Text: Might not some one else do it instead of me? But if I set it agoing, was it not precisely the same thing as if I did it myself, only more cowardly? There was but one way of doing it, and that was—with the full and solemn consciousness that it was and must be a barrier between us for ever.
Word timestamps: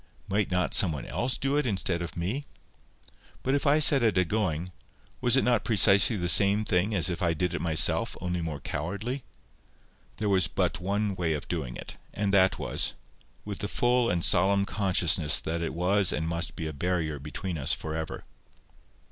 Might 0.27 0.49
not 0.49 0.73
some 0.73 0.91
one 0.93 1.05
else 1.05 1.37
do 1.37 1.57
it 1.57 1.67
instead 1.67 2.01
of 2.01 2.17
me? 2.17 2.45
But 3.43 3.53
if 3.53 3.67
I 3.67 3.77
set 3.77 4.01
it 4.01 4.17
agoing, 4.17 4.71
was 5.21 5.37
it 5.37 5.43
not 5.43 5.63
precisely 5.63 6.15
the 6.15 6.27
same 6.27 6.65
thing 6.65 6.95
as 6.95 7.07
if 7.07 7.21
I 7.21 7.35
did 7.35 7.53
it 7.53 7.61
myself, 7.61 8.17
only 8.19 8.41
more 8.41 8.59
cowardly? 8.59 9.23
There 10.17 10.27
was 10.27 10.47
but 10.47 10.79
one 10.81 11.13
way 11.15 11.33
of 11.33 11.47
doing 11.47 11.75
it, 11.75 11.99
and 12.15 12.33
that 12.33 12.57
was—with 12.57 13.59
the 13.59 13.67
full 13.67 14.09
and 14.09 14.25
solemn 14.25 14.65
consciousness 14.65 15.39
that 15.41 15.61
it 15.61 15.75
was 15.75 16.11
and 16.11 16.27
must 16.27 16.55
be 16.55 16.65
a 16.65 16.73
barrier 16.73 17.19
between 17.19 17.59
us 17.59 17.71
for 17.71 17.93
ever. 17.93 18.23